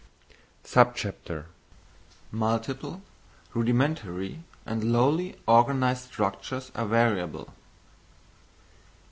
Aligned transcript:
_Multiple, 2.33 3.01
Rudimentary, 3.53 4.43
and 4.65 4.91
Lowly 4.91 5.37
organised 5.47 6.05
Structures 6.07 6.71
are 6.73 6.87
Variable. 6.87 7.53